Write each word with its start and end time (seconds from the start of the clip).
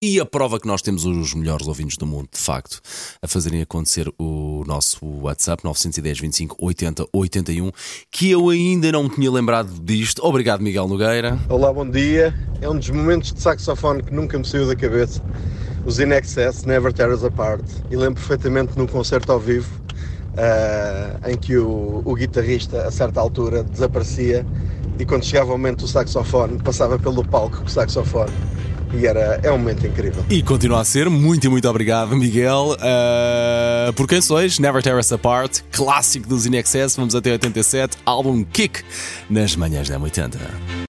E 0.00 0.20
a 0.20 0.24
prova 0.24 0.60
que 0.60 0.66
nós 0.68 0.80
temos 0.80 1.04
os 1.04 1.34
melhores 1.34 1.66
ouvintes 1.66 1.96
do 1.96 2.06
mundo, 2.06 2.28
de 2.32 2.38
facto, 2.38 2.80
a 3.20 3.26
fazerem 3.26 3.60
acontecer 3.62 4.08
o 4.16 4.62
nosso 4.64 5.04
WhatsApp 5.04 5.64
910 5.64 6.20
25 6.20 6.56
80 6.56 7.04
81, 7.12 7.72
que 8.08 8.30
eu 8.30 8.48
ainda 8.48 8.92
não 8.92 9.02
me 9.02 9.10
tinha 9.10 9.28
lembrado 9.28 9.72
disto. 9.82 10.24
Obrigado, 10.24 10.62
Miguel 10.62 10.86
Nogueira. 10.86 11.36
Olá, 11.48 11.72
bom 11.72 11.90
dia. 11.90 12.32
É 12.60 12.70
um 12.70 12.78
dos 12.78 12.88
momentos 12.90 13.32
de 13.32 13.42
saxofone 13.42 14.00
que 14.04 14.14
nunca 14.14 14.38
me 14.38 14.46
saiu 14.46 14.68
da 14.68 14.76
cabeça. 14.76 15.20
Os 15.84 15.98
In 15.98 16.12
Excess, 16.12 16.64
Never 16.64 16.92
Tear 16.92 17.10
Us 17.10 17.24
Apart. 17.24 17.64
E 17.90 17.96
lembro 17.96 18.22
perfeitamente 18.22 18.78
num 18.78 18.86
concerto 18.86 19.32
ao 19.32 19.40
vivo 19.40 19.68
uh, 20.34 21.28
em 21.28 21.36
que 21.36 21.56
o, 21.56 22.02
o 22.04 22.14
guitarrista, 22.14 22.86
a 22.86 22.92
certa 22.92 23.20
altura, 23.20 23.64
desaparecia 23.64 24.46
e 24.96 25.04
quando 25.04 25.24
chegava 25.24 25.48
o 25.48 25.58
momento 25.58 25.78
do 25.80 25.88
saxofone, 25.88 26.62
passava 26.62 27.00
pelo 27.00 27.24
palco 27.24 27.56
com 27.58 27.64
o 27.64 27.68
saxofone 27.68 28.57
e 28.94 29.06
era, 29.06 29.40
é 29.42 29.50
um 29.50 29.58
momento 29.58 29.86
incrível. 29.86 30.24
E 30.30 30.42
continua 30.42 30.80
a 30.80 30.84
ser. 30.84 31.08
Muito 31.08 31.46
e 31.46 31.48
muito 31.48 31.68
obrigado, 31.68 32.16
Miguel. 32.16 32.76
Uh, 32.78 33.92
por 33.94 34.06
quem 34.06 34.20
sois? 34.20 34.58
Never 34.58 34.82
Tear 34.82 34.98
Us 34.98 35.12
Apart, 35.12 35.60
clássico 35.70 36.28
dos 36.28 36.46
INXS. 36.46 36.96
Vamos 36.96 37.14
até 37.14 37.32
87, 37.32 37.96
álbum 38.04 38.44
Kick, 38.44 38.82
nas 39.28 39.56
manhãs 39.56 39.88
da 39.88 39.98
80. 39.98 40.77